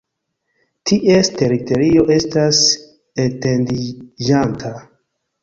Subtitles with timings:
[0.91, 2.63] Ties teritorio estas
[3.27, 4.75] etendiĝanta.